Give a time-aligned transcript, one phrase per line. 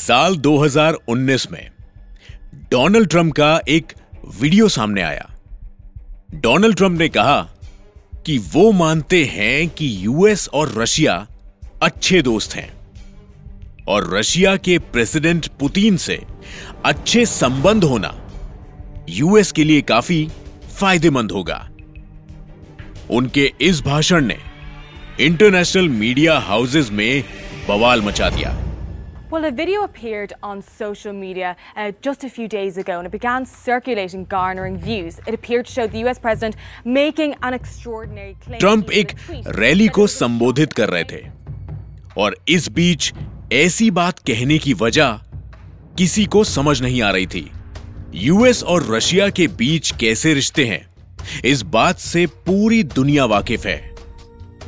[0.00, 1.70] साल 2019 में,
[2.70, 3.92] Donald Trump का एक
[4.40, 5.30] वीडियो सामने आया।
[6.34, 7.40] डोनाल्ड ट्रंप ने कहा
[8.26, 11.26] कि वो मानते हैं कि यूएस और रशिया
[11.82, 12.70] अच्छे दोस्त हैं
[13.88, 16.22] और रशिया के प्रेसिडेंट पुतिन से
[16.84, 18.14] अच्छे संबंध होना
[19.08, 20.28] यूएस के लिए काफ़ी
[20.78, 21.68] फ़ायदेमंद होगा।
[23.10, 24.38] उनके इस भाषण ने
[25.20, 27.24] इंटरनेशनल मीडिया हाउसेस में
[27.68, 28.69] बवाल मचा दिया।
[29.30, 33.12] Well, a video appeared on social media uh, just a few days ago and it
[33.12, 35.20] began circulating, garnering views.
[35.24, 38.58] It appeared to show the US president making an extraordinary claim.
[38.60, 39.12] Trump एक
[39.58, 41.22] rally को संबोधित कर रहे थे
[42.18, 43.12] और इस बीच
[43.52, 45.20] ऐसी बात कहने की वजह
[45.98, 47.50] किसी को समझ नहीं आ रही थी
[48.24, 50.86] यूएस और रशिया के बीच कैसे रिश्ते हैं
[51.44, 53.80] इस बात से पूरी दुनिया वाकिफ है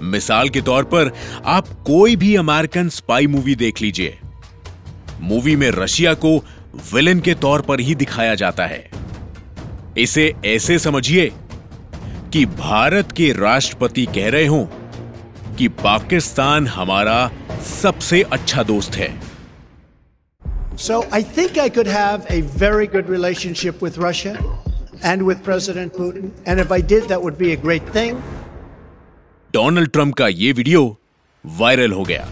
[0.00, 1.12] मिसाल के तौर पर
[1.58, 4.18] आप कोई भी अमेरिकन स्पाई मूवी देख लीजिए
[5.22, 6.36] मूवी में रशिया को
[6.92, 8.90] विलेन के तौर पर ही दिखाया जाता है।
[9.98, 11.30] इसे ऐसे समझिए
[12.32, 14.68] कि भारत के राष्ट्रपति कह रहे हो
[15.58, 17.30] कि पाकिस्तान हमारा
[17.82, 19.10] सबसे अच्छा दोस्त है।
[20.78, 24.32] So I think I could have a very good relationship with Russia
[25.04, 28.18] and with President Putin and if I did that would be a great thing
[29.54, 30.84] Donald Trump का यह वीडियो
[31.44, 32.28] वायरल हो गया।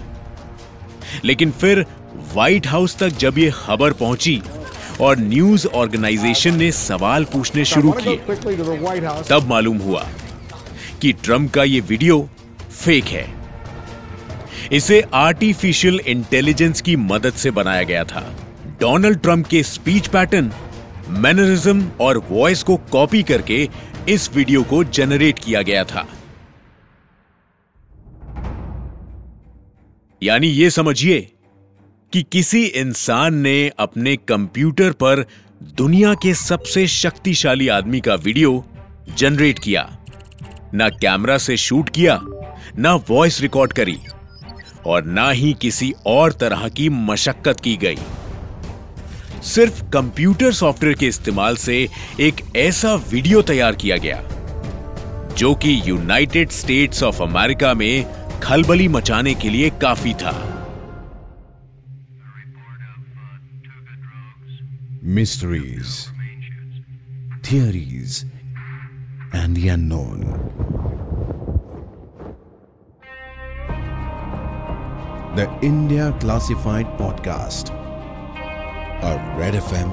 [1.24, 1.84] लेकिन फिर
[2.34, 4.40] व्हाइट हाउस तक जब यह खबर पहुँची
[5.00, 8.16] और न्यूज़ ऑर्गेनाइजेशन ने सवाल पूछने शुरू किए
[9.30, 10.06] तब मालूम हुआ
[11.02, 12.28] कि ट्रंप का यह वीडियो
[12.70, 13.26] फेक है।
[14.72, 18.20] इसे आर्टिफिशियल इंटेलिजेंस की मदद से बनाया गया था।
[18.80, 20.52] डोनाल्ड ट्रंप के स्पीच पैटर्न
[21.08, 23.68] मैनरिज्म और वॉइस को कॉपी करके
[24.08, 26.06] इस वीडियो को जनरेट किया गया था।
[30.22, 31.30] यानी यह समझिए
[32.12, 35.24] कि किसी इंसान ने अपने कंप्यूटर पर
[35.76, 38.64] दुनिया के सबसे शक्तिशाली आदमी का वीडियो
[39.18, 39.88] जनरेट किया।
[40.74, 42.18] ना कैमरा से शूट किया,
[42.78, 43.98] ना वॉइस रिकॉर्ड करी,
[44.86, 47.98] और ना ही किसी और तरह की मशक्कत की गई।
[49.44, 51.88] सिर्फ़ कंप्यूटर सॉफ्टवेयर के इस्तेमाल से
[52.20, 54.22] एक ऐसा वीडियो तैयार किया गया,
[55.38, 60.49] जो कि यूनाइटेड स्टेट्स ऑफ़ अमेरिका में खलबली मचाने के लिए काफ़ी था।
[65.10, 66.08] Mysteries,
[67.42, 68.24] theories,
[69.32, 70.20] and the unknown.
[75.34, 77.72] The India Classified Podcast,
[79.02, 79.90] a Red FM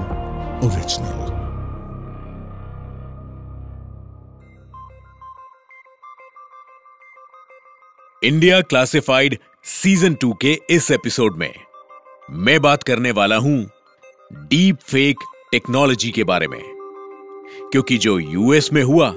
[0.62, 1.24] original.
[8.22, 11.52] India classified season two के इस एपिसोड में
[12.30, 13.58] मैं बात करने वाला हूँ
[14.32, 15.16] डीप फेक
[15.52, 16.60] टेक्नोलॉजी के बारे में।
[17.72, 19.14] क्योंकि जो यूएस में हुआ,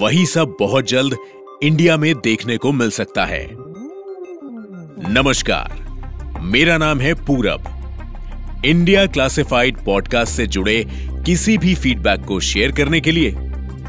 [0.00, 1.16] वही सब बहुत जल्द
[1.62, 3.48] इंडिया में देखने को मिल सकता है।
[5.12, 5.74] नमस्कार,
[6.42, 7.64] मेरा नाम है पूरब।
[8.64, 10.86] इंडिया क्लासिफाइड पॉडकास्ट से जुड़े
[11.26, 13.36] किसी भी फीडबैक को शेयर करने के लिए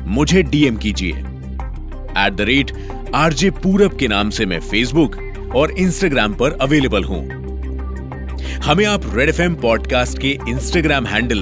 [0.02, 2.72] मुझे डीएम कीजिए। एट द रेट
[3.16, 5.16] आरजे पूरब के नाम से मैं फेसबुक
[5.56, 7.37] और इंस्टाग्राम पर अवेलेबल हूँ।
[8.64, 11.40] हमें आप रेड एफ़ पॉडकास्ट के Instagram handle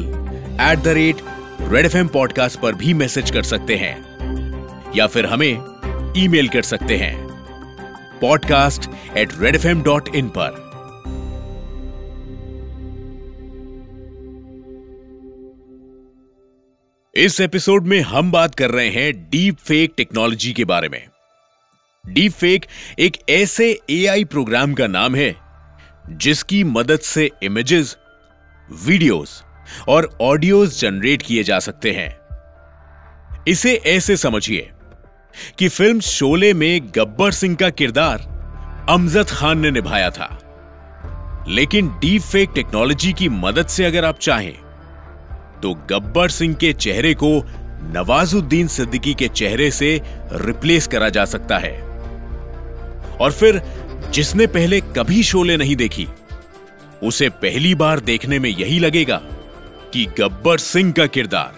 [0.61, 1.15] at the rate
[1.61, 3.95] Red FM podcast पर भी मैसेज कर सकते हैं,
[4.95, 5.51] या फिर हमें
[6.17, 7.27] ईमेल कर सकते हैं
[8.21, 10.65] podcast at Red FM dot in पर।
[17.15, 21.07] इस एपिसोड में हम बात कर रहे हैं डीप फेक टेक्नोलॉजी के बारे में।
[22.07, 22.65] डीप फेक
[22.99, 25.44] एक ऐसे एआई प्रोग्राम का नाम है
[26.09, 27.97] जिसकी मदद से इमेजेस
[28.85, 29.43] वीडियोस
[29.87, 32.15] और ऑडियोज जनरेट किए जा सकते हैं।
[33.47, 34.71] इसे ऐसे समझिए
[35.59, 38.33] कि फ़िल्म शोले में गब्बर सिंह का किरदार
[38.89, 44.53] अमजद खान ने निभाया था। लेकिन डीप फेक टेक्नोलॉजी की मदद से अगर आप चाहें
[45.61, 47.31] तो गब्बर सिंह के चेहरे को
[47.93, 50.01] नवाजुद्दीन सिद्दीकी के चेहरे से
[50.31, 51.73] रिप्लेस करा जा सकता है।
[53.21, 53.61] और फिर
[54.11, 56.07] जिसने पहले कभी शोले नहीं देखी,
[57.03, 59.17] उसे पहली बार देखने में यही लगेगा
[59.93, 61.53] कि गब्बर सिंह का किरदार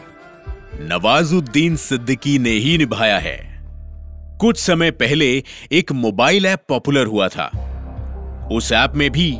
[0.81, 3.37] नवाजुद्दीन सिद्दीकी ने ही निभाया है।
[4.41, 7.47] कुछ समय पहले एक मोबाइल ऐप पॉपुलर हुआ था।
[8.51, 9.37] उस ऐप में भी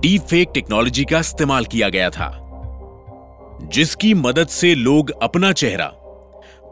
[0.00, 2.30] डीप फेक टेक्नोलॉजी का इस्तेमाल किया गया था,
[3.62, 5.90] जिसकी मदद से लोग अपना चेहरा,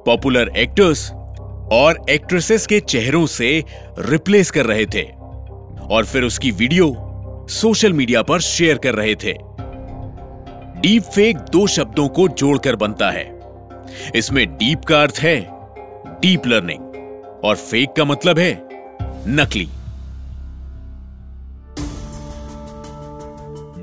[0.07, 1.11] पॉपुलर एक्टर्स
[1.73, 3.65] और एक्ट्रेसेस के चेहरों से
[3.99, 5.20] रिप्लेस कर रहे थे।
[5.91, 6.95] और फिर उसकी वीडियो
[7.51, 9.33] सोशल मीडिया पर शेयर कर रहे थे।
[10.81, 13.41] डीप फेक दो शब्दों को जोड़कर बनता है।
[14.15, 15.41] इसमें डीप का अर्थ है
[16.21, 16.81] डीप लर्निंग,
[17.45, 18.69] और फेक का मतलब है
[19.29, 19.69] नकली।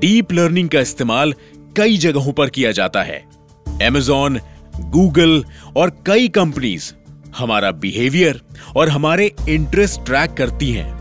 [0.00, 1.34] डीप लर्निंग का इस्तेमाल
[1.76, 3.24] कई जगहों पर किया जाता है।
[3.82, 4.40] एमेजॉन
[4.80, 5.44] गूगल
[5.76, 6.92] और कई कंपनीज़
[7.36, 8.40] हमारा बिहेवियर
[8.76, 10.97] और हमारे इंटरेस्ट ट्रैक करती हैं।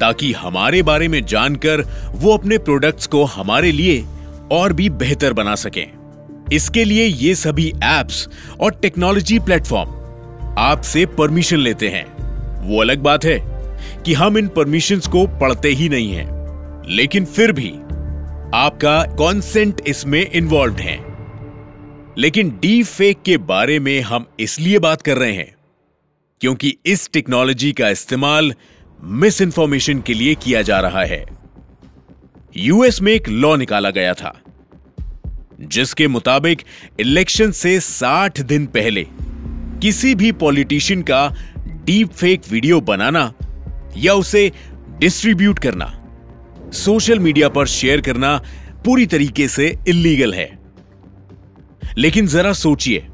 [0.00, 1.82] ताकि हमारे बारे में जानकर
[2.14, 4.04] वो अपने प्रोडक्ट्स को हमारे लिए
[4.52, 5.86] और भी बेहतर बना सकें।
[6.52, 8.28] इसके लिए ये सभी एप्स
[8.60, 9.90] और टेक्नोलॉजी प्लेटफॉर्म
[10.58, 12.04] आपसे परमिशन लेते हैं।
[12.62, 13.38] वो अलग बात है
[14.04, 16.28] कि हम इन परमिशंस को पढ़ते ही नहीं हैं,
[16.88, 17.70] लेकिन फिर भी
[18.54, 20.98] आपका कॉन्सेंट इसमें इन्वॉल्व है।
[22.18, 25.54] लेकिन डी फेक के बारे में हम इसलिए बात कर रहे हैं
[26.40, 28.52] क्योंकि इस टेक्नोलॉजी का इस्तेमाल
[29.02, 31.24] मिस इन्फॉर्मेशन के लिए किया जा रहा है।
[32.56, 34.40] यूएस में एक लॉ निकाला गया था,
[35.60, 36.62] जिसके मुताबिक
[37.00, 39.06] इलेक्शन से 60 दिन पहले
[39.82, 41.28] किसी भी पॉलिटिशियन का
[41.84, 43.32] डीप फेक वीडियो बनाना
[43.96, 44.52] या उसे
[44.98, 45.96] डिस्ट्रीब्यूट करना
[46.72, 48.36] सोशल मीडिया पर शेयर करना
[48.84, 50.58] पूरी तरीके से इलीगल है।
[51.98, 53.06] लेकिन जरा सोचिए,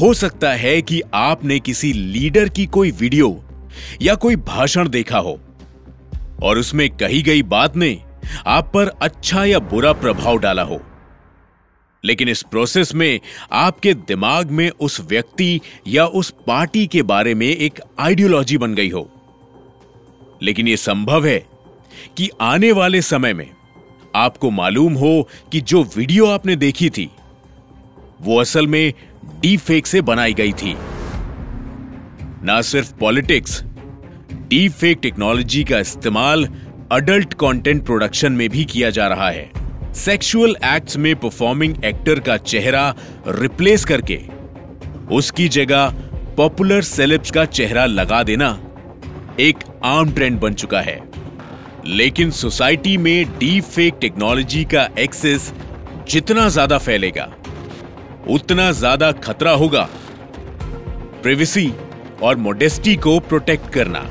[0.00, 3.44] हो सकता है कि आपने किसी लीडर की कोई वीडियो
[4.02, 5.40] या कोई भाषण देखा हो।
[6.42, 8.02] और उसमें कही गई बात ने
[8.46, 10.82] आप पर अच्छा या बुरा प्रभाव डाला हो।
[12.04, 13.20] लेकिन इस प्रोसेस में
[13.52, 18.90] आपके दिमाग में उस व्यक्ति या उस पार्टी के बारे में एक आइडियोलॉजी बन गई
[18.90, 19.10] हो।
[20.42, 21.46] लेकिन यह संभव है
[22.16, 23.50] कि आने वाले समय में
[24.16, 27.10] आपको मालूम हो कि जो वीडियो आपने देखी थी,
[28.20, 28.92] वो असल में
[29.24, 30.76] डीप फेक से बनाई गई थी।
[32.42, 33.62] ना सिर्फ़ पॉलिटिक्स
[34.30, 36.48] डीप फेक टेक्नोलॉजी का इस्तेमाल
[36.92, 39.50] अडल्ट कंटेंट प्रोडक्शन में भी किया जा रहा है।
[39.94, 42.94] सेक्सुअल एक्ट्स में परफॉर्मिंग एक्टर का चेहरा
[43.28, 44.18] रिप्लेस करके।
[45.14, 45.94] उसकी जगह
[46.36, 48.58] पॉपुलर सेलेब्स का चेहरा लगा देना
[49.40, 51.00] एक आम ट्रेंड बन चुका है।
[51.86, 55.52] लेकिन सोसाइटी में डीप फेक टेक्नोलॉजी का एक्सेस
[56.08, 57.28] जितना ज़्यादा फैलेगा,
[58.30, 59.88] उतना ज़्यादा खतरा होगा।
[61.22, 61.72] प्रिवेसी
[62.22, 64.08] और मोडेस्टी को प्रोटेक्ट करना।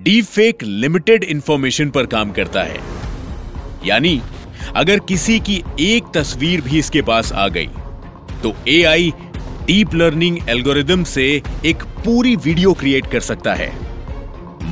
[0.00, 2.78] डीप फेक लिमिटेड इंफॉर्मेशन पर काम करता है।
[3.86, 4.20] यानी,
[4.76, 7.68] अगर किसी की एक तस्वीर भी इसके पास आ गई
[8.42, 9.12] तो एआई
[9.66, 11.24] डीप लर्निंग एल्गोरिदम से
[11.66, 13.70] एक पूरी वीडियो क्रिएट कर सकता है।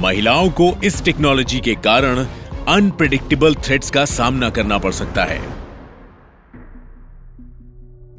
[0.00, 2.24] महिलाओं को इस टेक्नोलॉजी के कारण
[2.68, 5.40] अनप्रिडिक्टेबल थ्रेट्स का सामना करना पड़ सकता है।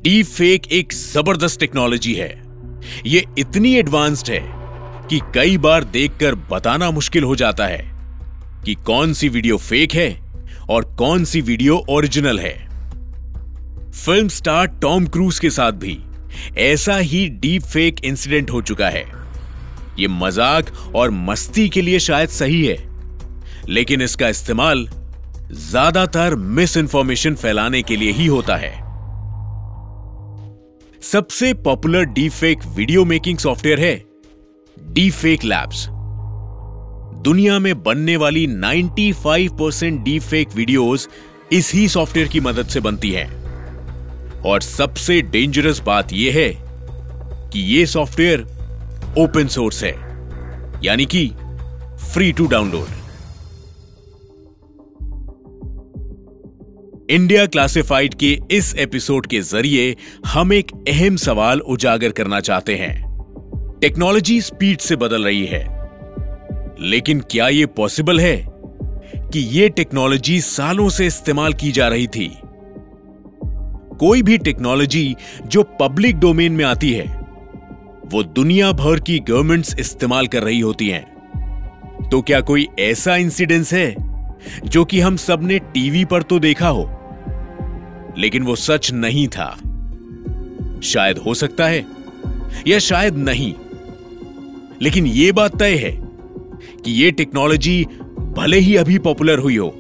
[0.04, 2.32] डीप फेक एक ज़बरदस्त टेक्नोलॉजी है।
[3.06, 4.46] यह इतनी एडवांस्ड है
[5.10, 7.84] कि कई बार देखकर बताना मुश्किल हो जाता है
[8.66, 10.10] कि कौन सी वीडियो फेक है
[10.70, 12.56] और कौन सी वीडियो ओरिजिनल है।
[13.96, 15.98] फ़िल्म स्टार टॉम क्रूज के साथ भी
[16.60, 19.06] ऐसा ही डीप फेक इंसिडेंट हो चुका है।
[20.00, 22.78] यह मज़ाक और मस्ती के लिए शायद सही है,
[23.70, 24.88] लेकिन इसका इस्तेमाल
[25.52, 28.72] ज़्यादातर मिस इंफॉर्मेशन फैलाने के लिए ही होता है।
[31.04, 33.96] सबसे popular deep fake video making software है
[34.84, 35.88] डी फेक लैब्स
[37.24, 41.08] दुनिया में बनने वाली 95 परसेंट डी फेक वीडियोज़
[41.52, 43.38] इस सॉफ्टवेयर की मदद से बनती हैं।
[44.42, 46.50] और सबसे डेंजरस बात यह है
[47.50, 48.42] कि यह सॉफ्टवेयर
[49.18, 49.94] ओपन सोर्स है।
[50.84, 51.32] यानी कि
[52.14, 52.88] free to download
[57.10, 63.07] India classified के इस एपिसोड के ज़रिए हम एक अहम सवाल उजागर करना चाहते हैं।
[63.82, 65.90] टेक्नोलॉजी स्पीड से बदल रही है।
[66.80, 68.36] लेकिन क्या यह पॉसिबल है
[69.14, 72.28] कि यह टेक्नोलॉजी सालों से इस्तेमाल की जा रही थी?
[74.00, 75.16] कोई भी टेक्नोलॉजी
[75.48, 77.06] जो पब्लिक डोमेन में आती है,
[78.06, 83.74] वो दुनिया भर की गवर्नमेंट्स इस्तेमाल कर रही होती हैं। तो क्या कोई ऐसा इंसिडेंस
[83.74, 83.96] है
[84.66, 86.90] जो कि हम सबने टीवी पर तो देखा हो,
[88.18, 89.58] लेकिन वो सच नहीं था?
[90.84, 91.86] शायद हो सकता है,
[92.68, 93.54] या शायद नहीं।
[94.82, 95.92] लेकिन यह बात तय है
[96.86, 97.84] कि यह टेक्नोलॉजी
[98.38, 99.74] भले ही अभी पॉपुलर हुई हो,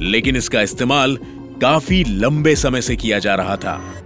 [0.00, 1.16] लेकिन इसका इस्तेमाल
[1.62, 4.02] काफ़ी लंबे समय से किया जा रहा था।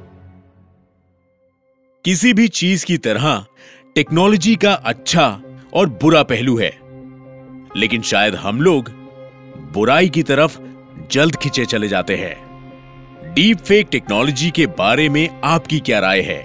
[2.04, 3.44] किसी भी चीज़ की तरह
[3.94, 5.42] टेक्नोलॉजी का अच्छा
[5.74, 6.72] और बुरा पहलू है,
[7.76, 8.90] लेकिन शायद हम लोग
[9.74, 10.58] बुराई की तरफ़
[11.12, 16.42] जल्द खिंचे चले जाते हैं। डीप फेक टेक्नोलॉजी के बारे में आपकी क्या राय है?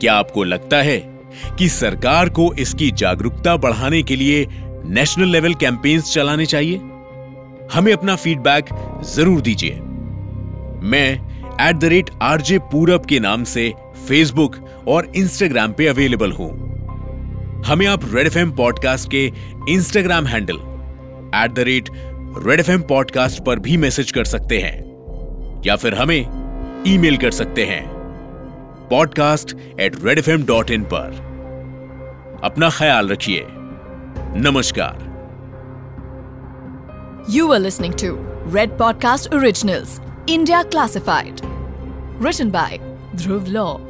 [0.00, 1.11] क्या आपको लगता है
[1.58, 4.46] कि सरकार को इसकी जागरूकता बढ़ाने के लिए
[4.84, 6.76] नेशनल लेवल कैंपेन्स चलाने चाहिए।
[7.72, 8.66] हमें अपना फीडबैक
[9.04, 9.70] ज़रूर दीजिए।
[10.82, 11.32] मैं
[11.68, 13.74] एट द रेट आरजे पूरब के नाम से
[14.08, 14.56] फेसबुक
[14.88, 16.50] और इंस्टाग्राम पे अवेलेबल हूँ।
[17.66, 19.32] हमें आप रेड एफ़ पॉडकास्ट के
[19.68, 20.56] Instagram handle
[21.34, 21.88] at the rate
[22.46, 24.92] Red FM podcast पर भी मैसेज कर सकते हैं।
[25.66, 26.26] या फिर हमें
[26.86, 28.01] ईमेल कर सकते हैं।
[28.91, 31.25] Podcast at Red FM dot in इन पर
[32.43, 33.45] अपना ख्याल रखिए
[34.45, 35.05] नमस्कार
[37.35, 38.09] You were listening to
[38.55, 41.41] Red Podcast Originals, India Classified.
[42.25, 42.79] Written by
[43.15, 43.81] Dhruv Law.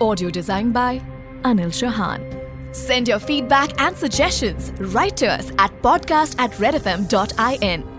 [0.00, 1.00] Audio designed by
[1.42, 2.28] Anil Shahan.
[2.72, 7.93] Send your feedback and suggestions right to us at podcast at redfm.in.